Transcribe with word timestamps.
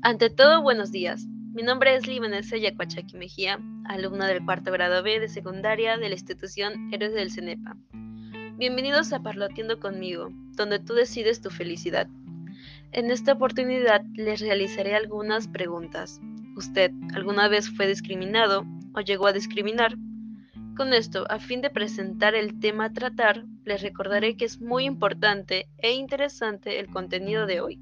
Ante 0.00 0.30
todo, 0.30 0.62
buenos 0.62 0.92
días. 0.92 1.26
Mi 1.26 1.64
nombre 1.64 1.96
es 1.96 2.06
Libanesa 2.06 2.56
Yacuachaki 2.56 3.16
Mejía, 3.16 3.58
alumna 3.84 4.28
del 4.28 4.44
cuarto 4.44 4.70
grado 4.70 5.02
B 5.02 5.18
de 5.18 5.28
secundaria 5.28 5.96
de 5.96 6.08
la 6.08 6.14
institución 6.14 6.88
Héroes 6.94 7.14
del 7.14 7.32
CENEPA. 7.32 7.76
Bienvenidos 8.56 9.12
a 9.12 9.20
Parloteando 9.20 9.80
conmigo, 9.80 10.28
donde 10.54 10.78
tú 10.78 10.94
decides 10.94 11.40
tu 11.40 11.50
felicidad. 11.50 12.06
En 12.92 13.10
esta 13.10 13.32
oportunidad 13.32 14.02
les 14.14 14.40
realizaré 14.40 14.94
algunas 14.94 15.48
preguntas. 15.48 16.20
¿Usted 16.54 16.92
alguna 17.12 17.48
vez 17.48 17.68
fue 17.68 17.88
discriminado 17.88 18.64
o 18.94 19.00
llegó 19.00 19.26
a 19.26 19.32
discriminar? 19.32 19.96
Con 20.76 20.94
esto, 20.94 21.26
a 21.28 21.40
fin 21.40 21.60
de 21.60 21.70
presentar 21.70 22.36
el 22.36 22.60
tema 22.60 22.84
a 22.84 22.92
tratar, 22.92 23.44
les 23.64 23.82
recordaré 23.82 24.36
que 24.36 24.44
es 24.44 24.60
muy 24.60 24.84
importante 24.84 25.68
e 25.78 25.90
interesante 25.90 26.78
el 26.78 26.86
contenido 26.86 27.46
de 27.46 27.60
hoy 27.60 27.80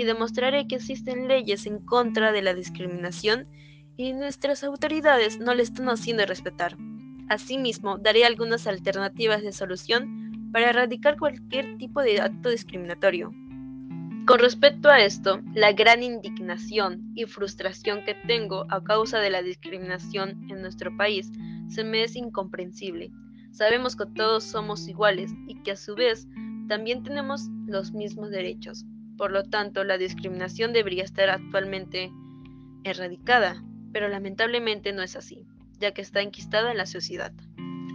y 0.00 0.04
demostraré 0.04 0.66
que 0.66 0.76
existen 0.76 1.28
leyes 1.28 1.66
en 1.66 1.78
contra 1.78 2.32
de 2.32 2.40
la 2.40 2.54
discriminación 2.54 3.46
y 3.98 4.14
nuestras 4.14 4.64
autoridades 4.64 5.38
no 5.38 5.54
le 5.54 5.62
están 5.62 5.90
haciendo 5.90 6.24
respetar. 6.24 6.78
Asimismo, 7.28 7.98
daré 7.98 8.24
algunas 8.24 8.66
alternativas 8.66 9.42
de 9.42 9.52
solución 9.52 10.48
para 10.54 10.70
erradicar 10.70 11.18
cualquier 11.18 11.76
tipo 11.76 12.00
de 12.00 12.18
acto 12.18 12.48
discriminatorio. 12.48 13.30
Con 14.26 14.38
respecto 14.38 14.88
a 14.88 15.00
esto, 15.00 15.42
la 15.52 15.72
gran 15.72 16.02
indignación 16.02 17.12
y 17.14 17.26
frustración 17.26 18.02
que 18.06 18.14
tengo 18.26 18.64
a 18.70 18.82
causa 18.82 19.18
de 19.18 19.28
la 19.28 19.42
discriminación 19.42 20.46
en 20.48 20.62
nuestro 20.62 20.96
país 20.96 21.30
se 21.68 21.84
me 21.84 22.04
es 22.04 22.16
incomprensible. 22.16 23.10
Sabemos 23.50 23.96
que 23.96 24.06
todos 24.16 24.44
somos 24.44 24.88
iguales 24.88 25.30
y 25.46 25.60
que 25.62 25.72
a 25.72 25.76
su 25.76 25.94
vez 25.94 26.26
también 26.68 27.02
tenemos 27.02 27.50
los 27.66 27.92
mismos 27.92 28.30
derechos. 28.30 28.86
Por 29.20 29.30
lo 29.32 29.44
tanto, 29.44 29.84
la 29.84 29.98
discriminación 29.98 30.72
debería 30.72 31.04
estar 31.04 31.28
actualmente 31.28 32.10
erradicada, 32.84 33.62
pero 33.92 34.08
lamentablemente 34.08 34.94
no 34.94 35.02
es 35.02 35.14
así, 35.14 35.44
ya 35.78 35.92
que 35.92 36.00
está 36.00 36.22
enquistada 36.22 36.70
en 36.70 36.78
la 36.78 36.86
sociedad. 36.86 37.30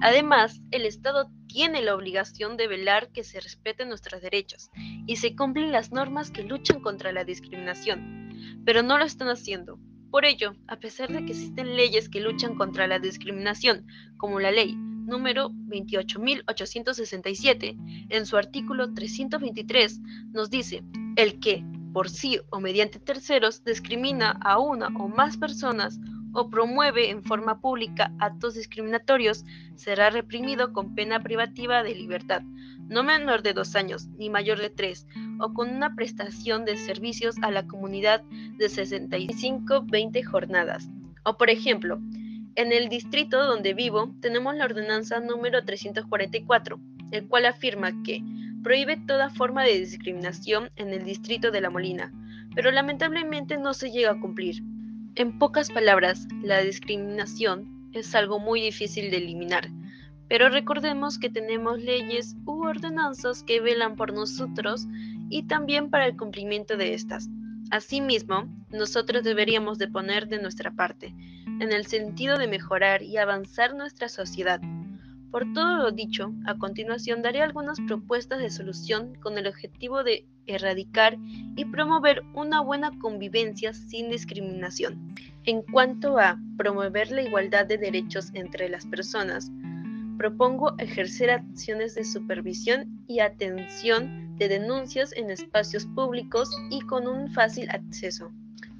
Además, 0.03 0.61
el 0.69 0.85
Estado 0.85 1.31
tiene 1.47 1.81
la 1.81 1.95
obligación 1.95 2.57
de 2.57 2.67
velar 2.67 3.09
que 3.11 3.23
se 3.23 3.39
respeten 3.39 3.89
nuestros 3.89 4.21
derechos 4.21 4.69
y 5.07 5.15
se 5.15 5.35
cumplen 5.35 5.71
las 5.71 5.91
normas 5.91 6.29
que 6.29 6.43
luchan 6.43 6.79
contra 6.79 7.11
la 7.11 7.23
discriminación, 7.23 8.61
pero 8.63 8.83
no 8.83 8.99
lo 8.99 9.05
están 9.05 9.29
haciendo. 9.29 9.79
Por 10.11 10.25
ello, 10.25 10.53
a 10.67 10.77
pesar 10.77 11.11
de 11.11 11.25
que 11.25 11.31
existen 11.31 11.75
leyes 11.75 12.07
que 12.07 12.21
luchan 12.21 12.53
contra 12.53 12.85
la 12.85 12.99
discriminación, 12.99 13.87
como 14.17 14.39
la 14.39 14.51
ley 14.51 14.75
número 14.75 15.49
28.867, 15.49 18.05
en 18.09 18.25
su 18.27 18.37
artículo 18.37 18.93
323, 18.93 20.01
nos 20.31 20.51
dice 20.51 20.83
el 21.16 21.39
que, 21.39 21.63
por 21.94 22.09
sí 22.09 22.39
o 22.49 22.59
mediante 22.59 22.99
terceros, 22.99 23.63
discrimina 23.63 24.31
a 24.41 24.59
una 24.59 24.88
o 24.88 25.08
más 25.08 25.38
personas 25.38 25.99
o 26.33 26.49
promueve 26.49 27.09
en 27.09 27.23
forma 27.23 27.61
pública 27.61 28.11
actos 28.19 28.55
discriminatorios, 28.55 29.45
será 29.75 30.09
reprimido 30.09 30.73
con 30.73 30.94
pena 30.94 31.22
privativa 31.22 31.81
de 31.81 31.95
libertad, 31.95 32.41
no 32.89 33.03
menor 33.03 33.41
de 33.41 33.53
dos 33.53 33.75
años 33.75 34.07
ni 34.17 34.30
mayor 34.30 34.59
de 34.59 34.69
tres, 34.69 35.07
o 35.39 35.53
con 35.53 35.69
una 35.69 35.95
prestación 35.95 36.66
de 36.66 36.75
servicios 36.75 37.35
a 37.41 37.52
la 37.52 37.66
comunidad 37.66 38.22
de 38.57 38.66
65-20 38.66 40.23
jornadas. 40.25 40.89
O 41.23 41.38
por 41.38 41.50
ejemplo, 41.50 42.00
en 42.55 42.73
el 42.73 42.89
distrito 42.89 43.45
donde 43.45 43.73
vivo 43.73 44.13
tenemos 44.19 44.55
la 44.55 44.66
ordenanza 44.66 45.22
número 45.22 45.63
344, 45.63 46.79
el 47.11 47.27
cual 47.27 47.45
afirma 47.45 47.91
que 48.03 48.22
prohíbe 48.66 48.97
toda 48.97 49.30
forma 49.30 49.63
de 49.63 49.80
discriminación 49.80 50.71
en 50.75 50.89
el 50.89 51.05
distrito 51.05 51.52
de 51.52 51.61
La 51.61 51.69
Molina, 51.69 52.11
pero 52.55 52.72
lamentablemente 52.72 53.57
no 53.59 53.75
se 53.75 53.91
llega 53.91 54.09
a 54.09 54.19
cumplir. 54.19 54.63
En 55.13 55.38
pocas 55.38 55.69
palabras, 55.69 56.27
la 56.41 56.61
discriminación 56.61 57.91
es 57.94 58.16
algo 58.16 58.39
muy 58.39 58.62
difícil 58.62 59.12
de 59.12 59.17
eliminar, 59.17 59.69
pero 60.28 60.50
recordemos 60.50 61.19
que 61.19 61.29
tenemos 61.29 61.79
leyes 61.79 62.35
u 62.47 62.66
ordenanzas 62.66 63.44
que 63.44 63.62
velan 63.62 63.95
por 63.95 64.13
nosotros 64.13 64.88
y 65.29 65.44
también 65.44 65.91
para 65.91 66.07
el 66.07 66.18
cumplimiento 66.18 66.75
de 66.75 66.95
estas. 66.95 67.29
Asimismo, 67.69 68.51
nosotros 68.72 69.23
deberíamos 69.23 69.78
de 69.78 69.89
poner 69.89 70.28
de 70.28 70.41
nuestra 70.41 70.72
parte, 70.72 71.13
en 71.59 71.72
el 71.72 71.85
sentido 71.85 72.39
de 72.39 72.47
mejorar 72.47 73.03
y 73.03 73.18
avanzar 73.18 73.75
nuestra 73.75 74.09
sociedad, 74.09 74.59
por 75.35 75.51
todo 75.51 75.75
lo 75.75 75.91
dicho, 75.91 76.34
a 76.46 76.57
continuación 76.57 77.22
daré 77.22 77.41
algunas 77.41 77.78
propuestas 77.81 78.40
de 78.40 78.50
solución 78.50 79.16
con 79.16 79.38
el 79.38 79.47
objetivo 79.47 80.01
de 80.01 80.25
erradicar 80.47 81.18
y 81.57 81.66
promover 81.66 82.22
una 82.34 82.62
buena 82.62 82.97
convivencia 83.00 83.74
sin 83.74 84.09
discriminación. 84.09 85.13
En 85.44 85.62
cuanto 85.62 86.19
a 86.19 86.40
promover 86.57 87.12
la 87.12 87.22
igualdad 87.22 87.66
de 87.66 87.78
derechos 87.78 88.31
entre 88.34 88.69
las 88.69 88.85
personas, 88.85 89.51
propongo 90.18 90.74
ejercer 90.78 91.29
acciones 91.31 91.95
de 91.95 92.06
supervisión 92.06 93.03
y 93.06 93.19
atención 93.19 94.38
de 94.38 94.47
denuncias 94.47 95.12
en 95.18 95.31
espacios 95.31 95.85
públicos 95.85 96.50
y 96.69 96.79
con 96.79 97.07
un 97.07 97.29
fácil 97.34 97.69
acceso. 97.72 98.31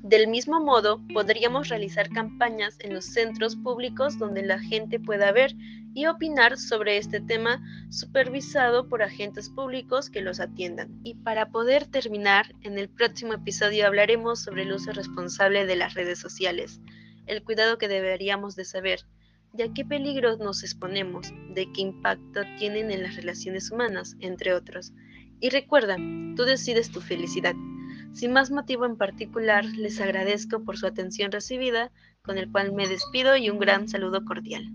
Del 0.06 0.28
mismo 0.28 0.60
modo, 0.60 1.02
podríamos 1.16 1.70
realizar 1.70 2.12
campañas 2.12 2.78
en 2.82 2.94
los 2.94 3.06
centros 3.06 3.56
públicos 3.56 4.20
donde 4.20 4.44
la 4.44 4.60
gente 4.60 5.00
pueda 5.00 5.32
ver 5.32 5.56
y 5.96 6.06
opinar 6.06 6.60
sobre 6.60 6.98
este 6.98 7.22
tema 7.22 7.60
supervisado 7.90 8.88
por 8.88 9.02
agentes 9.02 9.50
públicos 9.50 10.12
que 10.12 10.22
los 10.22 10.40
atiendan. 10.40 11.00
Y 11.04 11.16
para 11.16 11.50
poder 11.50 11.88
terminar, 11.88 12.54
en 12.62 12.78
el 12.78 12.88
próximo 12.88 13.34
episodio 13.34 13.88
hablaremos 13.88 14.44
sobre 14.44 14.62
el 14.62 14.74
uso 14.74 14.92
responsable 14.92 15.66
de 15.66 15.76
las 15.76 15.96
redes 15.96 16.20
sociales, 16.20 16.80
el 17.26 17.42
cuidado 17.44 17.80
que 17.80 17.88
deberíamos 17.88 18.56
de 18.56 18.66
saber, 18.66 19.00
de 19.54 19.64
a 19.64 19.74
qué 19.74 19.86
peligros 19.86 20.38
nos 20.38 20.62
exponemos, 20.62 21.34
de 21.56 21.72
qué 21.74 21.82
impacto 21.82 22.42
tienen 22.60 22.92
en 22.92 23.02
las 23.02 23.16
relaciones 23.16 23.72
humanas, 23.72 24.16
entre 24.20 24.54
otros. 24.54 24.94
Y 25.40 25.50
recuerda, 25.50 25.96
tú 26.36 26.44
decides 26.44 26.92
tu 26.92 27.02
felicidad. 27.02 27.56
Sin 28.16 28.31
más 28.31 28.50
motivo 28.50 28.86
en 28.86 28.96
particular, 28.96 29.66
les 29.66 30.00
agradezco 30.00 30.64
por 30.64 30.78
su 30.78 30.88
atención 30.88 31.34
recibida, 31.34 31.92
con 32.22 32.38
el 32.38 32.50
cual 32.50 32.72
me 32.72 32.88
despido 32.88 33.36
y 33.36 33.50
un 33.50 33.59
gran 33.59 33.90
saludo 33.90 34.24
cordial. 34.24 34.72